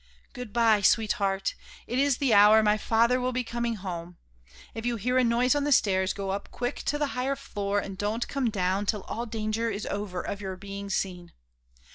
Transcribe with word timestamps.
"Good 0.33 0.51
bye, 0.51 0.81
sweetheart! 0.81 1.53
it 1.85 1.99
is 1.99 2.17
the 2.17 2.33
hour 2.33 2.63
my 2.63 2.75
father 2.75 3.21
will 3.21 3.31
be 3.31 3.43
coming 3.43 3.75
home. 3.75 4.17
If 4.73 4.83
you 4.83 4.95
hear 4.95 5.19
a 5.19 5.23
noise 5.23 5.53
on 5.53 5.63
the 5.63 5.71
stairs, 5.71 6.11
go 6.11 6.31
up 6.31 6.49
quick 6.49 6.77
to 6.85 6.97
the 6.97 7.09
higher 7.13 7.35
floor 7.35 7.77
and 7.79 7.99
don't 7.99 8.27
come 8.27 8.49
down 8.49 8.87
till 8.87 9.03
all 9.03 9.27
danger 9.27 9.69
is 9.69 9.85
over 9.85 10.19
of 10.23 10.41
your 10.41 10.55
being 10.55 10.89
seen. 10.89 11.33